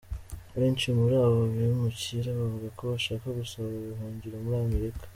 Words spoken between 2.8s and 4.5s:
bashaka gusaba ubuhungiro